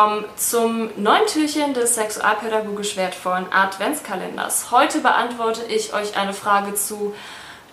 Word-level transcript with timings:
willkommen 0.00 0.24
zum 0.36 0.88
neuen 0.96 1.26
Türchen 1.26 1.74
des 1.74 1.94
sexualpädagogisch 1.94 2.96
wertvollen 2.96 3.44
Adventskalenders. 3.52 4.70
Heute 4.70 5.00
beantworte 5.00 5.60
ich 5.68 5.92
euch 5.92 6.16
eine 6.16 6.32
Frage 6.32 6.72
zu 6.72 7.14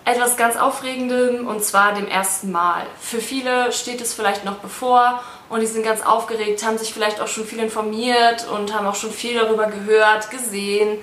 etwas 0.04 0.36
ganz 0.36 0.58
Aufregendem 0.58 1.48
und 1.48 1.64
zwar 1.64 1.94
dem 1.94 2.06
ersten 2.06 2.52
Mal. 2.52 2.86
Für 3.00 3.22
viele 3.22 3.72
steht 3.72 4.02
es 4.02 4.14
vielleicht 4.14 4.44
noch 4.44 4.56
bevor 4.56 5.24
und 5.48 5.62
die 5.62 5.68
sind 5.68 5.86
ganz 5.86 6.06
aufgeregt, 6.06 6.66
haben 6.66 6.78
sich 6.78 6.94
vielleicht 6.94 7.22
auch 7.22 7.30
schon 7.30 7.46
viel 7.46 7.60
informiert 7.60 8.46
und 8.52 8.76
haben 8.76 8.88
auch 8.88 8.96
schon 8.96 9.12
viel 9.12 9.36
darüber 9.36 9.68
gehört, 9.68 10.30
gesehen, 10.30 10.98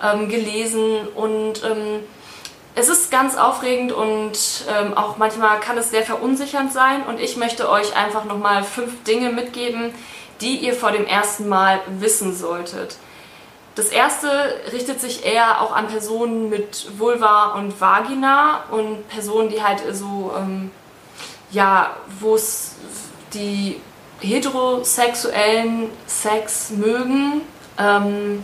ähm, 0.00 0.28
gelesen 0.28 1.08
und 1.16 1.64
ähm, 1.64 2.04
es 2.76 2.88
ist 2.88 3.10
ganz 3.10 3.36
aufregend 3.36 3.90
und 3.90 4.38
ähm, 4.72 4.96
auch 4.96 5.16
manchmal 5.16 5.58
kann 5.58 5.76
es 5.76 5.90
sehr 5.90 6.04
verunsichernd 6.04 6.72
sein 6.72 7.04
und 7.08 7.18
ich 7.18 7.36
möchte 7.36 7.68
euch 7.68 7.96
einfach 7.96 8.26
nochmal 8.26 8.62
fünf 8.62 9.02
Dinge 9.02 9.30
mitgeben, 9.30 9.92
die 10.40 10.56
ihr 10.58 10.74
vor 10.74 10.92
dem 10.92 11.06
ersten 11.06 11.48
Mal 11.48 11.80
wissen 11.98 12.34
solltet. 12.34 12.96
Das 13.74 13.88
erste 13.88 14.28
richtet 14.72 15.00
sich 15.00 15.24
eher 15.24 15.60
auch 15.60 15.72
an 15.74 15.86
Personen 15.86 16.50
mit 16.50 16.98
Vulva 16.98 17.52
und 17.52 17.80
Vagina 17.80 18.64
und 18.70 19.08
Personen, 19.08 19.50
die 19.50 19.62
halt 19.62 19.82
so, 19.92 20.32
ähm, 20.36 20.72
ja, 21.50 21.96
wo 22.18 22.34
es 22.34 22.72
die 23.34 23.80
heterosexuellen 24.20 25.90
Sex 26.06 26.70
mögen. 26.70 27.42
Ähm, 27.78 28.42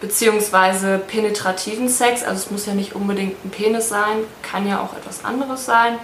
beziehungsweise 0.00 0.98
penetrativen 0.98 1.88
Sex. 1.88 2.22
Also 2.22 2.44
es 2.44 2.50
muss 2.50 2.66
ja 2.66 2.74
nicht 2.74 2.94
unbedingt 2.94 3.44
ein 3.44 3.50
Penis 3.50 3.88
sein, 3.88 4.24
kann 4.42 4.66
ja 4.66 4.80
auch 4.80 4.96
etwas 4.96 5.24
anderes 5.24 5.64
sein. 5.64 5.98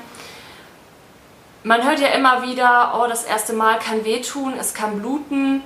Man 1.66 1.82
hört 1.82 1.98
ja 1.98 2.08
immer 2.08 2.42
wieder, 2.42 2.92
oh, 2.94 3.08
das 3.08 3.24
erste 3.24 3.54
Mal 3.54 3.78
kann 3.78 4.04
wehtun, 4.04 4.52
es 4.60 4.74
kann 4.74 5.00
bluten. 5.00 5.62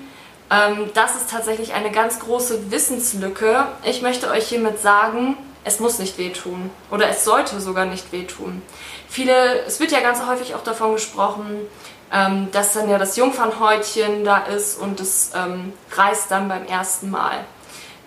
Ähm, 0.49 0.91
das 0.95 1.17
ist 1.17 1.29
tatsächlich 1.29 1.75
eine 1.75 1.91
ganz 1.91 2.21
große 2.21 2.71
Wissenslücke. 2.71 3.67
Ich 3.83 4.01
möchte 4.01 4.31
euch 4.31 4.47
hiermit 4.47 4.79
sagen, 4.79 5.37
es 5.65 5.81
muss 5.81 5.99
nicht 5.99 6.17
wehtun 6.17 6.71
oder 6.93 7.09
es 7.09 7.25
sollte 7.25 7.61
sogar 7.61 7.85
nicht 7.85 8.13
wehtun. 8.13 8.63
Viele, 9.09 9.63
es 9.67 9.81
wird 9.81 9.91
ja 9.91 9.99
ganz 9.99 10.25
häufig 10.25 10.55
auch 10.55 10.63
davon 10.63 10.93
gesprochen, 10.93 11.67
ähm, 12.13 12.49
dass 12.53 12.75
dann 12.75 12.89
ja 12.89 12.97
das 12.97 13.17
Jungfernhäutchen 13.17 14.23
da 14.23 14.39
ist 14.39 14.81
und 14.81 15.01
es 15.01 15.33
ähm, 15.35 15.73
reißt 15.97 16.31
dann 16.31 16.49
beim 16.49 16.65
ersten 16.65 17.11
Mal. 17.11 17.45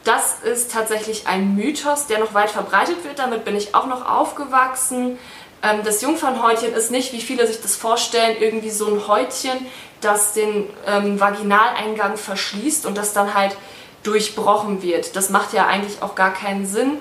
Das 0.06 0.40
ist 0.44 0.72
tatsächlich 0.72 1.28
ein 1.28 1.56
Mythos, 1.56 2.08
der 2.08 2.20
noch 2.20 2.34
weit 2.34 2.52
verbreitet 2.52 3.04
wird. 3.04 3.20
Damit 3.20 3.44
bin 3.44 3.58
ich 3.58 3.76
auch 3.76 3.86
noch 3.86 4.10
aufgewachsen. 4.10 5.20
Ähm, 5.64 5.82
das 5.84 6.02
Jungfernhäutchen 6.02 6.74
ist 6.74 6.92
nicht, 6.92 7.14
wie 7.14 7.22
viele 7.22 7.46
sich 7.48 7.62
das 7.62 7.76
vorstellen, 7.76 8.38
irgendwie 8.40 8.72
so 8.72 8.88
ein 8.88 9.08
Häutchen, 9.08 9.66
das 10.02 10.34
den 10.34 10.68
ähm, 10.88 11.20
Vaginaleingang 11.20 12.18
verschließt 12.18 12.86
und 12.86 12.98
das 12.98 13.14
dann 13.14 13.34
halt 13.34 13.56
durchbrochen 14.04 14.82
wird. 14.82 15.16
Das 15.16 15.30
macht 15.30 15.54
ja 15.54 15.68
eigentlich 15.68 16.02
auch 16.02 16.16
gar 16.16 16.34
keinen 16.34 16.66
Sinn 16.66 16.98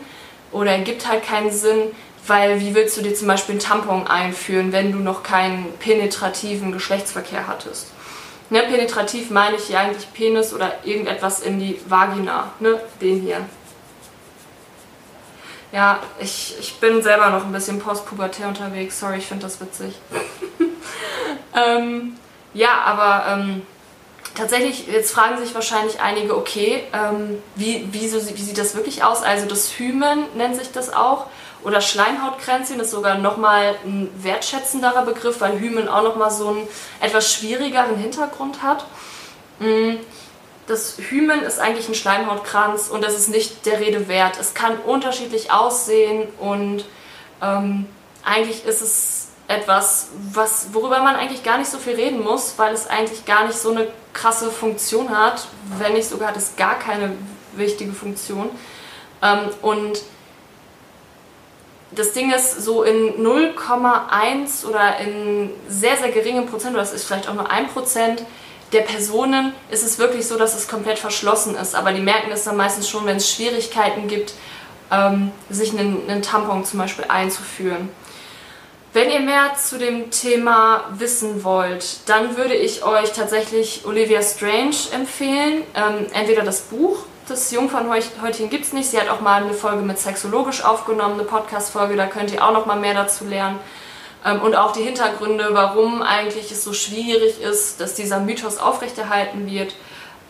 oder 0.53 0.72
ergibt 0.72 1.08
halt 1.08 1.25
keinen 1.25 1.50
Sinn, 1.50 1.92
weil 2.27 2.61
wie 2.61 2.75
willst 2.75 2.97
du 2.98 3.03
dir 3.03 3.14
zum 3.14 3.28
Beispiel 3.28 3.55
einen 3.55 3.61
Tampon 3.61 4.06
einführen, 4.06 4.72
wenn 4.72 4.92
du 4.92 4.98
noch 4.98 5.22
keinen 5.22 5.72
penetrativen 5.78 6.72
Geschlechtsverkehr 6.72 7.47
hattest? 7.47 7.88
Ne, 8.50 8.64
penetrativ 8.64 9.31
meine 9.31 9.56
ich 9.56 9.64
hier 9.64 9.78
eigentlich 9.78 10.12
Penis 10.12 10.53
oder 10.53 10.72
irgendetwas 10.84 11.41
in 11.41 11.61
die 11.61 11.81
Vagina. 11.86 12.53
Ne, 12.58 12.81
den 13.00 13.20
hier. 13.20 13.38
Ja, 15.72 16.00
ich, 16.18 16.56
ich 16.58 16.80
bin 16.80 17.02
selber 17.02 17.30
noch 17.30 17.44
ein 17.44 17.52
bisschen 17.52 17.78
postpubertär 17.78 18.48
unterwegs. 18.48 18.98
Sorry, 18.98 19.18
ich 19.18 19.26
finde 19.26 19.44
das 19.44 19.60
witzig. 19.60 19.94
ähm, 21.54 22.16
ja, 22.54 22.80
aber 22.84 23.24
ähm, 23.28 23.62
tatsächlich, 24.34 24.88
jetzt 24.88 25.12
fragen 25.12 25.38
sich 25.38 25.54
wahrscheinlich 25.54 26.00
einige, 26.00 26.36
okay, 26.36 26.82
ähm, 26.92 27.41
wie, 27.54 27.88
wie, 27.92 28.08
so, 28.08 28.19
wie 28.19 28.42
sieht 28.42 28.58
das 28.58 28.75
wirklich 28.75 29.04
aus? 29.04 29.22
Also 29.22 29.47
das 29.47 29.78
Hymen 29.78 30.25
nennt 30.36 30.56
sich 30.56 30.72
das 30.72 30.92
auch 30.92 31.26
oder 31.62 31.81
Schleimhautkränzchen 31.81 32.81
ist 32.81 32.91
sogar 32.91 33.19
nochmal 33.19 33.76
ein 33.84 34.10
wertschätzenderer 34.16 35.02
Begriff, 35.02 35.41
weil 35.41 35.58
Hymen 35.58 35.88
auch 35.88 36.02
nochmal 36.02 36.31
so 36.31 36.48
einen 36.48 36.69
etwas 37.00 37.32
schwierigeren 37.32 37.97
Hintergrund 37.97 38.62
hat. 38.62 38.87
Mm, 39.58 39.97
das 40.70 40.97
Hymen 40.98 41.42
ist 41.42 41.58
eigentlich 41.58 41.88
ein 41.88 41.94
Schleimhautkranz 41.94 42.88
und 42.88 43.03
das 43.03 43.19
ist 43.19 43.28
nicht 43.28 43.66
der 43.66 43.81
Rede 43.81 44.06
wert. 44.08 44.38
Es 44.41 44.54
kann 44.54 44.78
unterschiedlich 44.78 45.53
aussehen 45.53 46.28
und 46.38 46.84
ähm, 47.42 47.86
eigentlich 48.25 48.64
ist 48.64 48.81
es 48.81 49.28
etwas, 49.48 50.10
was, 50.32 50.69
worüber 50.72 51.00
man 51.03 51.16
eigentlich 51.16 51.42
gar 51.42 51.58
nicht 51.58 51.69
so 51.69 51.78
viel 51.78 51.94
reden 51.94 52.22
muss, 52.22 52.54
weil 52.56 52.72
es 52.72 52.86
eigentlich 52.86 53.25
gar 53.25 53.47
nicht 53.47 53.58
so 53.58 53.72
eine 53.72 53.88
krasse 54.12 54.50
Funktion 54.50 55.10
hat, 55.10 55.48
wenn 55.78 55.94
nicht 55.94 56.08
sogar 56.08 56.28
hat 56.28 56.36
es 56.36 56.54
gar 56.54 56.78
keine 56.78 57.16
wichtige 57.54 57.92
Funktion. 57.92 58.48
Ähm, 59.22 59.48
und 59.62 60.00
das 61.91 62.12
Ding 62.12 62.32
ist, 62.32 62.62
so 62.62 62.84
in 62.84 63.26
0,1 63.26 64.64
oder 64.64 64.98
in 64.98 65.50
sehr, 65.69 65.97
sehr 65.97 66.12
geringem 66.12 66.47
Prozent, 66.47 66.75
oder 66.75 66.82
das 66.82 66.92
ist 66.92 67.06
vielleicht 67.06 67.28
auch 67.28 67.34
nur 67.34 67.50
1 67.50 67.72
Prozent 67.72 68.25
der 68.72 68.82
Personen, 68.82 69.53
ist 69.70 69.84
es 69.84 69.98
wirklich 69.98 70.26
so, 70.26 70.36
dass 70.36 70.54
es 70.54 70.69
komplett 70.69 70.98
verschlossen 70.98 71.56
ist. 71.56 71.75
Aber 71.75 71.92
die 71.92 72.00
merken 72.00 72.31
es 72.31 72.44
dann 72.44 72.56
meistens 72.56 72.88
schon, 72.88 73.06
wenn 73.06 73.16
es 73.16 73.31
Schwierigkeiten 73.31 74.08
gibt, 74.08 74.34
ähm, 74.91 75.32
sich 75.48 75.72
einen, 75.72 76.08
einen 76.08 76.22
Tampon 76.22 76.64
zum 76.64 76.78
Beispiel 76.78 77.04
einzuführen. 77.08 77.88
Wenn 78.92 79.10
ihr 79.10 79.20
mehr 79.20 79.54
zu 79.54 79.78
dem 79.78 80.10
Thema 80.10 80.84
wissen 80.92 81.44
wollt, 81.44 82.08
dann 82.08 82.36
würde 82.36 82.54
ich 82.54 82.84
euch 82.84 83.12
tatsächlich 83.12 83.84
Olivia 83.84 84.20
Strange 84.20 84.76
empfehlen. 84.92 85.62
Ähm, 85.75 86.06
entweder 86.12 86.42
das 86.42 86.62
Buch 86.62 87.04
das 87.31 87.52
Jungfernhäutchen 87.52 88.50
gibt 88.50 88.64
es 88.64 88.72
nicht. 88.72 88.91
Sie 88.91 89.00
hat 89.00 89.08
auch 89.08 89.20
mal 89.20 89.42
eine 89.42 89.54
Folge 89.54 89.82
mit 89.82 89.98
Sexologisch 89.98 90.64
aufgenommen, 90.64 91.14
eine 91.14 91.22
Podcast-Folge, 91.22 91.97
da 91.97 92.06
könnt 92.06 92.32
ihr 92.32 92.44
auch 92.44 92.52
noch 92.52 92.66
mal 92.66 92.78
mehr 92.78 92.94
dazu 92.94 93.25
lernen. 93.25 93.58
Ähm, 94.25 94.42
und 94.42 94.54
auch 94.54 94.72
die 94.72 94.82
Hintergründe, 94.82 95.48
warum 95.53 96.03
eigentlich 96.03 96.50
es 96.50 96.64
so 96.64 96.72
schwierig 96.72 97.41
ist, 97.41 97.81
dass 97.81 97.94
dieser 97.94 98.20
Mythos 98.20 98.58
aufrechterhalten 98.58 99.50
wird. 99.50 99.75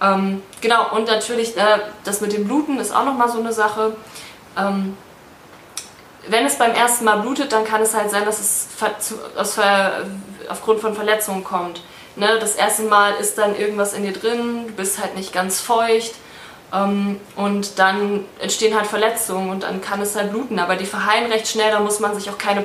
Ähm, 0.02 0.42
genau, 0.60 0.94
und 0.94 1.08
natürlich 1.08 1.56
äh, 1.56 1.78
das 2.04 2.20
mit 2.20 2.32
dem 2.32 2.44
Bluten 2.44 2.78
ist 2.78 2.94
auch 2.94 3.04
noch 3.04 3.14
mal 3.14 3.28
so 3.28 3.38
eine 3.38 3.52
Sache. 3.52 3.96
Ähm, 4.56 4.96
wenn 6.28 6.46
es 6.46 6.56
beim 6.56 6.72
ersten 6.72 7.04
Mal 7.04 7.18
blutet, 7.20 7.52
dann 7.52 7.64
kann 7.64 7.82
es 7.82 7.94
halt 7.94 8.10
sein, 8.10 8.24
dass 8.24 8.38
es 8.38 8.68
aufgrund 10.48 10.80
von 10.80 10.94
Verletzungen 10.94 11.44
kommt. 11.44 11.80
Ne, 12.16 12.38
das 12.40 12.56
erste 12.56 12.82
Mal 12.82 13.14
ist 13.14 13.38
dann 13.38 13.56
irgendwas 13.56 13.94
in 13.94 14.02
dir 14.02 14.12
drin, 14.12 14.66
du 14.66 14.72
bist 14.74 15.00
halt 15.00 15.16
nicht 15.16 15.32
ganz 15.32 15.60
feucht 15.60 16.14
ähm, 16.74 17.20
und 17.36 17.78
dann 17.78 18.24
entstehen 18.40 18.74
halt 18.74 18.86
Verletzungen 18.86 19.50
und 19.50 19.62
dann 19.62 19.80
kann 19.80 20.00
es 20.00 20.16
halt 20.16 20.30
bluten. 20.30 20.58
Aber 20.58 20.76
die 20.76 20.86
verheilen 20.86 21.30
recht 21.30 21.48
schnell, 21.48 21.70
da 21.70 21.80
muss 21.80 22.00
man 22.00 22.14
sich 22.14 22.28
auch 22.28 22.38
keine, 22.38 22.64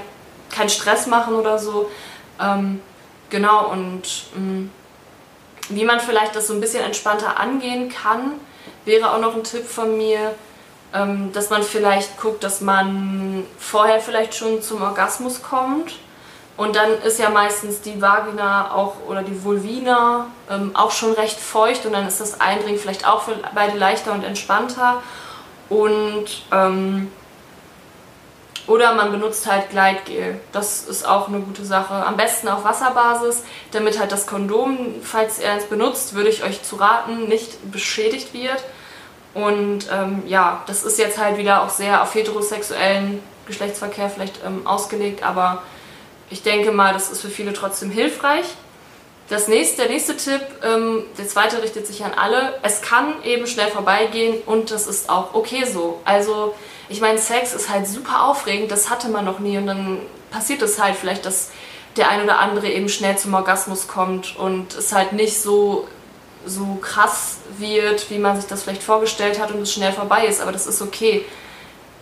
keinen 0.56 0.70
Stress 0.70 1.08
machen 1.08 1.36
oder 1.36 1.60
so. 1.60 1.90
Ähm, 2.42 2.82
genau, 3.30 3.70
und 3.72 4.04
ähm, 4.36 4.72
wie 5.70 5.86
man 5.86 6.00
vielleicht 6.00 6.36
das 6.36 6.48
so 6.48 6.54
ein 6.54 6.62
bisschen 6.62 6.84
entspannter 6.84 7.40
angehen 7.40 7.90
kann, 7.90 8.34
wäre 8.86 9.12
auch 9.12 9.20
noch 9.20 9.36
ein 9.36 9.44
Tipp 9.44 9.68
von 9.68 9.98
mir, 9.98 10.36
ähm, 10.94 11.32
dass 11.34 11.50
man 11.50 11.64
vielleicht 11.64 12.20
guckt, 12.20 12.44
dass 12.44 12.62
man 12.62 13.46
vorher 13.58 14.00
vielleicht 14.00 14.36
schon 14.36 14.62
zum 14.62 14.82
Orgasmus 14.82 15.42
kommt 15.42 15.96
und 16.58 16.76
dann 16.76 17.02
ist 17.02 17.20
ja 17.20 17.30
meistens 17.30 17.82
die 17.82 18.02
Vagina 18.02 18.72
auch 18.74 18.96
oder 19.08 19.24
die 19.24 19.44
Vulvina 19.44 20.28
ähm, 20.50 20.72
auch 20.74 20.92
schon 20.92 21.12
recht 21.12 21.38
feucht 21.38 21.86
und 21.86 21.92
dann 21.92 22.08
ist 22.08 22.22
das 22.22 22.40
Eindringen 22.40 22.80
vielleicht 22.80 23.06
auch 23.06 23.24
für 23.24 23.36
beide 23.54 23.78
leichter 23.78 24.14
und 24.14 24.24
entspannter. 24.24 25.02
Und 25.68 26.44
ähm, 26.54 27.12
oder 28.68 28.96
man 28.96 29.12
benutzt 29.12 29.50
halt 29.50 29.70
Gleitgel. 29.70 30.40
Das 30.52 30.84
ist 30.84 31.08
auch 31.08 31.28
eine 31.28 31.40
gute 31.40 31.66
Sache. 31.66 31.94
Am 31.94 32.18
besten 32.18 32.48
auf 32.48 32.64
Wasserbasis, 32.64 33.44
damit 33.72 34.00
halt 34.00 34.12
das 34.12 34.28
Kondom, 34.28 34.96
falls 35.04 35.40
ihr 35.40 35.52
eins 35.52 35.66
benutzt, 35.66 36.14
würde 36.16 36.30
ich 36.30 36.44
euch 36.44 36.64
zu 36.64 36.78
raten, 36.78 37.28
nicht 37.28 37.72
beschädigt 37.72 38.34
wird. 38.34 38.64
Und 39.34 39.88
ähm, 39.92 40.24
ja, 40.28 40.64
das 40.68 40.84
ist 40.84 40.98
jetzt 40.98 41.18
halt 41.18 41.38
wieder 41.38 41.64
auch 41.64 41.70
sehr 41.70 42.02
auf 42.02 42.16
heterosexuellen 42.16 43.22
Geschlechtsverkehr 43.46 44.10
vielleicht 44.10 44.40
ähm, 44.46 44.66
ausgelegt, 44.66 45.24
aber 45.24 45.62
ich 46.30 46.42
denke 46.42 46.72
mal, 46.72 46.94
das 46.94 47.12
ist 47.12 47.22
für 47.22 47.30
viele 47.30 47.54
trotzdem 47.54 47.92
hilfreich. 47.92 48.46
Das 49.28 49.48
nächste, 49.48 49.84
der 49.84 49.92
nächste 49.92 50.16
Tipp, 50.18 50.42
ähm, 50.64 51.04
der 51.18 51.28
zweite 51.28 51.62
richtet 51.62 51.88
sich 51.88 52.04
an 52.04 52.14
alle. 52.14 52.60
Es 52.62 52.82
kann 52.82 53.24
eben 53.24 53.48
schnell 53.48 53.70
vorbeigehen 53.70 54.38
und 54.46 54.72
das 54.72 54.88
ist 54.88 55.10
auch 55.10 55.34
okay 55.34 55.66
so. 55.66 56.00
Also, 56.06 56.56
ich 56.90 57.02
meine, 57.02 57.18
Sex 57.18 57.54
ist 57.54 57.70
halt 57.70 57.88
super 57.88 58.26
aufregend, 58.26 58.72
das 58.72 58.90
hatte 58.90 59.10
man 59.10 59.26
noch 59.26 59.40
nie 59.40 59.58
und 59.58 59.68
dann 59.68 60.00
passiert 60.32 60.62
es 60.62 60.82
halt 60.82 60.96
vielleicht, 60.96 61.26
dass 61.26 61.52
der 61.98 62.10
ein 62.10 62.24
oder 62.24 62.40
andere 62.40 62.68
eben 62.68 62.90
schnell 62.90 63.18
zum 63.18 63.34
Orgasmus 63.34 63.88
kommt 63.88 64.36
und 64.38 64.76
es 64.76 64.94
halt 64.94 65.14
nicht 65.14 65.42
so, 65.42 65.88
so 66.46 66.78
krass 66.82 67.38
wird, 67.58 68.10
wie 68.10 68.20
man 68.20 68.36
sich 68.36 68.48
das 68.48 68.64
vielleicht 68.64 68.84
vorgestellt 68.84 69.40
hat 69.40 69.52
und 69.52 69.62
es 69.62 69.74
schnell 69.74 69.94
vorbei 69.94 70.26
ist, 70.26 70.42
aber 70.42 70.52
das 70.52 70.68
ist 70.68 70.82
okay. 70.82 71.26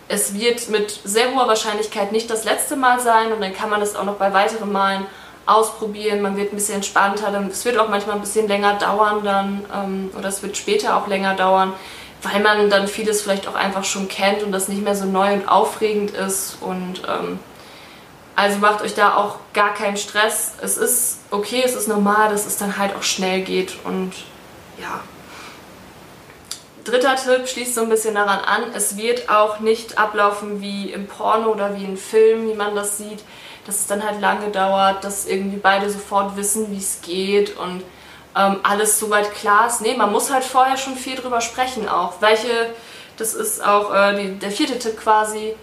Es 0.08 0.34
wird 0.34 0.68
mit 0.68 1.00
sehr 1.04 1.34
hoher 1.34 1.48
Wahrscheinlichkeit 1.48 2.12
nicht 2.12 2.28
das 2.28 2.44
letzte 2.44 2.76
Mal 2.76 3.00
sein 3.00 3.32
und 3.32 3.40
dann 3.40 3.54
kann 3.54 3.70
man 3.70 3.80
es 3.80 3.96
auch 3.96 4.04
noch 4.04 4.16
bei 4.16 4.32
weiteren 4.34 4.70
Malen 4.70 5.06
ausprobieren, 5.46 6.22
man 6.22 6.36
wird 6.36 6.52
ein 6.52 6.56
bisschen 6.56 6.76
entspannter, 6.76 7.32
es 7.50 7.64
wird 7.64 7.78
auch 7.78 7.88
manchmal 7.88 8.16
ein 8.16 8.22
bisschen 8.22 8.48
länger 8.48 8.74
dauern 8.74 9.22
dann 9.24 9.64
ähm, 9.74 10.10
oder 10.16 10.28
es 10.28 10.42
wird 10.42 10.56
später 10.56 10.96
auch 10.96 11.06
länger 11.06 11.34
dauern, 11.34 11.74
weil 12.24 12.40
man 12.40 12.70
dann 12.70 12.88
vieles 12.88 13.22
vielleicht 13.22 13.46
auch 13.46 13.54
einfach 13.54 13.84
schon 13.84 14.08
kennt 14.08 14.42
und 14.42 14.52
das 14.52 14.68
nicht 14.68 14.82
mehr 14.82 14.94
so 14.94 15.04
neu 15.04 15.32
und 15.32 15.48
aufregend 15.48 16.12
ist 16.12 16.58
und 16.60 17.02
ähm, 17.08 17.38
also 18.36 18.58
macht 18.58 18.82
euch 18.82 18.94
da 18.94 19.16
auch 19.16 19.36
gar 19.52 19.74
keinen 19.74 19.96
Stress. 19.96 20.54
Es 20.60 20.76
ist 20.76 21.20
okay, 21.30 21.62
es 21.64 21.74
ist 21.74 21.86
normal, 21.86 22.30
dass 22.30 22.46
es 22.46 22.56
dann 22.56 22.78
halt 22.78 22.96
auch 22.96 23.02
schnell 23.02 23.42
geht 23.42 23.76
und 23.84 24.12
ja. 24.80 25.00
Dritter 26.84 27.16
Tipp 27.16 27.48
schließt 27.48 27.74
so 27.74 27.82
ein 27.82 27.88
bisschen 27.88 28.14
daran 28.14 28.40
an, 28.40 28.64
es 28.74 28.98
wird 28.98 29.30
auch 29.30 29.60
nicht 29.60 29.96
ablaufen 29.96 30.60
wie 30.60 30.92
im 30.92 31.06
Porno 31.06 31.50
oder 31.52 31.76
wie 31.78 31.84
im 31.84 31.96
Film, 31.96 32.48
wie 32.48 32.54
man 32.54 32.74
das 32.74 32.98
sieht, 32.98 33.24
dass 33.66 33.76
es 33.76 33.86
dann 33.86 34.04
halt 34.04 34.20
lange 34.20 34.50
dauert, 34.50 35.02
dass 35.02 35.26
irgendwie 35.26 35.56
beide 35.56 35.88
sofort 35.88 36.36
wissen, 36.36 36.70
wie 36.70 36.76
es 36.76 37.00
geht 37.00 37.56
und 37.56 37.82
ähm, 38.36 38.56
alles 38.62 38.98
soweit 38.98 39.32
klar 39.32 39.66
ist. 39.66 39.80
Nee, 39.80 39.96
man 39.96 40.12
muss 40.12 40.32
halt 40.32 40.44
vorher 40.44 40.76
schon 40.76 40.96
viel 40.96 41.16
drüber 41.16 41.40
sprechen 41.40 41.88
auch. 41.88 42.20
Welche, 42.20 42.70
das 43.16 43.34
ist 43.34 43.64
auch 43.64 43.94
äh, 43.94 44.20
die, 44.20 44.38
der 44.38 44.50
vierte 44.50 44.78
Tipp 44.78 44.98
quasi, 44.98 45.54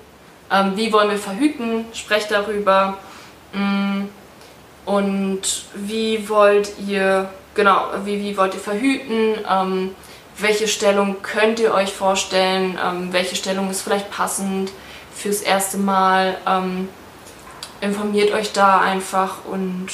ähm, 0.51 0.73
wie 0.75 0.91
wollen 0.93 1.09
wir 1.09 1.17
verhüten, 1.17 1.85
sprecht 1.93 2.31
darüber. 2.31 2.97
Mm, 3.53 4.05
und 4.85 5.65
wie 5.75 6.27
wollt 6.29 6.73
ihr, 6.87 7.29
genau, 7.55 7.85
wie, 8.05 8.19
wie 8.19 8.37
wollt 8.37 8.53
ihr 8.53 8.59
verhüten? 8.59 9.35
Ähm, 9.49 9.95
welche 10.37 10.67
Stellung 10.67 11.21
könnt 11.21 11.59
ihr 11.59 11.73
euch 11.73 11.93
vorstellen? 11.93 12.79
Ähm, 12.83 13.13
welche 13.13 13.35
Stellung 13.35 13.69
ist 13.69 13.81
vielleicht 13.81 14.09
passend 14.11 14.71
fürs 15.13 15.41
erste 15.41 15.77
Mal? 15.77 16.37
Ähm, 16.47 16.89
informiert 17.81 18.31
euch 18.31 18.53
da 18.53 18.79
einfach 18.79 19.45
und 19.45 19.89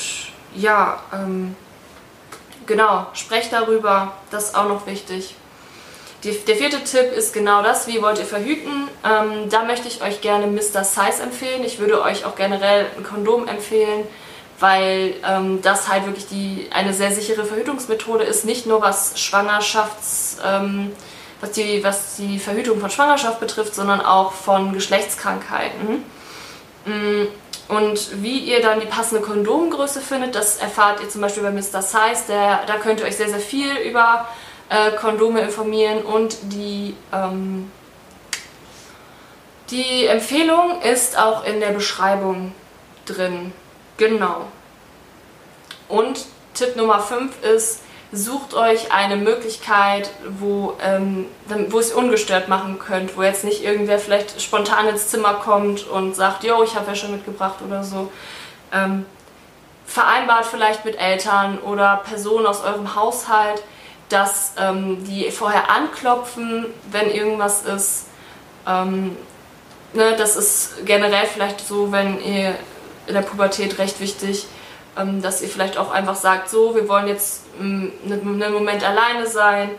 ja, 0.55 0.99
ähm, 1.13 1.55
genau, 2.67 3.07
sprecht 3.13 3.51
darüber, 3.53 4.13
das 4.29 4.49
ist 4.49 4.55
auch 4.55 4.67
noch 4.67 4.85
wichtig. 4.85 5.35
Die, 6.23 6.31
der 6.31 6.55
vierte 6.55 6.83
Tipp 6.83 7.11
ist 7.13 7.33
genau 7.33 7.63
das, 7.63 7.87
wie 7.87 8.01
wollt 8.01 8.19
ihr 8.19 8.25
verhüten. 8.25 8.87
Ähm, 9.03 9.49
da 9.49 9.63
möchte 9.63 9.87
ich 9.87 10.01
euch 10.01 10.21
gerne 10.21 10.47
Mr. 10.47 10.83
Size 10.83 11.23
empfehlen. 11.23 11.63
Ich 11.63 11.79
würde 11.79 12.01
euch 12.01 12.25
auch 12.25 12.35
generell 12.35 12.87
ein 12.97 13.03
Kondom 13.03 13.47
empfehlen, 13.47 14.03
weil 14.59 15.15
ähm, 15.27 15.61
das 15.61 15.87
halt 15.87 16.05
wirklich 16.05 16.27
die, 16.27 16.67
eine 16.71 16.93
sehr 16.93 17.11
sichere 17.11 17.45
Verhütungsmethode 17.45 18.23
ist, 18.23 18.45
nicht 18.45 18.67
nur 18.67 18.81
was 18.81 19.19
Schwangerschafts... 19.19 20.37
Ähm, 20.45 20.91
was 21.41 21.51
die, 21.51 21.83
was 21.83 22.15
die 22.15 22.39
Verhütung 22.39 22.79
von 22.79 22.89
Schwangerschaft 22.89 23.39
betrifft, 23.39 23.75
sondern 23.75 24.01
auch 24.01 24.31
von 24.31 24.73
Geschlechtskrankheiten. 24.73 26.03
Mm, 26.85 27.27
und 27.67 28.23
wie 28.23 28.39
ihr 28.39 28.61
dann 28.61 28.79
die 28.79 28.85
passende 28.85 29.21
Kondomgröße 29.21 29.99
findet, 29.99 30.35
das 30.35 30.57
erfahrt 30.57 31.01
ihr 31.01 31.09
zum 31.09 31.21
Beispiel 31.21 31.43
bei 31.43 31.51
Mr. 31.51 31.81
Size. 31.81 32.23
Der, 32.29 32.61
da 32.65 32.77
könnt 32.77 33.01
ihr 33.01 33.05
euch 33.05 33.17
sehr, 33.17 33.29
sehr 33.29 33.39
viel 33.39 33.75
über 33.77 34.27
äh, 34.69 34.91
Kondome 34.91 35.41
informieren 35.41 36.01
und 36.03 36.37
die, 36.43 36.95
ähm, 37.13 37.69
die 39.69 40.05
Empfehlung 40.05 40.81
ist 40.81 41.17
auch 41.17 41.45
in 41.45 41.59
der 41.59 41.71
Beschreibung 41.71 42.53
drin. 43.05 43.51
Genau. 43.97 44.45
Und 45.89 46.25
Tipp 46.53 46.75
Nummer 46.75 46.99
5 46.99 47.43
ist, 47.43 47.81
sucht 48.11 48.53
euch 48.53 48.91
eine 48.91 49.17
Möglichkeit, 49.17 50.09
wo, 50.39 50.77
ähm, 50.81 51.25
wo 51.69 51.79
es 51.79 51.91
ungestört 51.91 52.47
machen 52.47 52.79
könnt, 52.79 53.17
wo 53.17 53.23
jetzt 53.23 53.43
nicht 53.43 53.63
irgendwer 53.63 53.99
vielleicht 53.99 54.41
spontan 54.41 54.87
ins 54.87 55.09
Zimmer 55.09 55.35
kommt 55.35 55.85
und 55.87 56.15
sagt, 56.15 56.43
yo, 56.43 56.63
ich 56.63 56.75
habe 56.75 56.87
Wäsche 56.87 57.09
mitgebracht 57.09 57.57
oder 57.65 57.83
so. 57.83 58.11
Ähm, 58.71 59.05
vereinbart 59.85 60.45
vielleicht 60.45 60.85
mit 60.85 60.99
Eltern 60.99 61.57
oder 61.59 62.01
Personen 62.07 62.45
aus 62.45 62.63
eurem 62.63 62.95
Haushalt, 62.95 63.61
dass 64.09 64.53
ähm, 64.57 65.03
die 65.03 65.29
vorher 65.31 65.69
anklopfen, 65.69 66.65
wenn 66.91 67.11
irgendwas 67.11 67.63
ist. 67.63 68.05
Ähm, 68.65 69.17
ne, 69.93 70.15
das 70.17 70.37
ist 70.37 70.85
generell 70.85 71.25
vielleicht 71.25 71.65
so, 71.65 71.91
wenn 71.91 72.21
ihr 72.23 72.55
in 73.07 73.13
der 73.13 73.21
Pubertät 73.21 73.79
recht 73.79 73.99
wichtig, 73.99 74.45
dass 75.21 75.41
ihr 75.41 75.47
vielleicht 75.47 75.77
auch 75.77 75.91
einfach 75.91 76.15
sagt, 76.15 76.49
so, 76.49 76.75
wir 76.75 76.87
wollen 76.87 77.07
jetzt 77.07 77.43
ähm, 77.59 77.91
einen 78.05 78.53
Moment 78.53 78.83
alleine 78.83 79.27
sein 79.27 79.69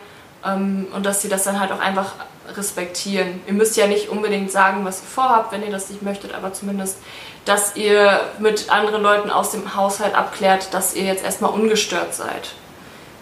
ähm, 0.45 0.87
und 0.93 1.05
dass 1.05 1.21
sie 1.21 1.29
das 1.29 1.43
dann 1.43 1.59
halt 1.59 1.71
auch 1.71 1.79
einfach 1.79 2.13
respektieren. 2.55 3.41
Ihr 3.47 3.53
müsst 3.53 3.77
ja 3.77 3.87
nicht 3.87 4.09
unbedingt 4.09 4.51
sagen, 4.51 4.85
was 4.85 5.01
ihr 5.01 5.07
vorhabt, 5.07 5.51
wenn 5.51 5.63
ihr 5.63 5.71
das 5.71 5.89
nicht 5.89 6.01
möchtet, 6.01 6.33
aber 6.33 6.53
zumindest, 6.53 6.97
dass 7.45 7.75
ihr 7.75 8.21
mit 8.39 8.69
anderen 8.69 9.03
Leuten 9.03 9.29
aus 9.29 9.51
dem 9.51 9.75
Haushalt 9.75 10.15
abklärt, 10.15 10.73
dass 10.73 10.95
ihr 10.95 11.03
jetzt 11.03 11.23
erstmal 11.23 11.51
ungestört 11.51 12.13
seid. 12.13 12.53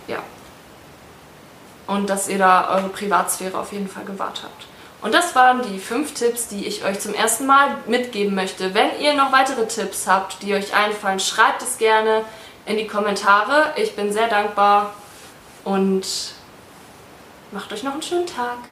Ja. 0.07 0.19
Und 1.87 2.09
dass 2.09 2.27
ihr 2.27 2.37
da 2.37 2.75
eure 2.75 2.89
Privatsphäre 2.89 3.57
auf 3.57 3.71
jeden 3.71 3.87
Fall 3.87 4.05
gewahrt 4.05 4.43
habt. 4.43 4.65
Und 5.01 5.13
das 5.13 5.35
waren 5.35 5.61
die 5.61 5.79
fünf 5.79 6.13
Tipps, 6.13 6.47
die 6.47 6.65
ich 6.65 6.83
euch 6.83 6.99
zum 6.99 7.13
ersten 7.13 7.45
Mal 7.45 7.77
mitgeben 7.85 8.33
möchte. 8.33 8.73
Wenn 8.73 8.99
ihr 8.99 9.13
noch 9.13 9.31
weitere 9.31 9.67
Tipps 9.67 10.07
habt, 10.07 10.41
die 10.41 10.53
euch 10.53 10.75
einfallen, 10.75 11.19
schreibt 11.19 11.61
es 11.61 11.77
gerne 11.77 12.25
in 12.65 12.77
die 12.77 12.87
Kommentare. 12.87 13.73
Ich 13.75 13.95
bin 13.95 14.11
sehr 14.11 14.27
dankbar 14.27 14.93
und 15.63 16.05
macht 17.51 17.71
euch 17.71 17.83
noch 17.83 17.93
einen 17.93 18.01
schönen 18.01 18.25
Tag. 18.25 18.57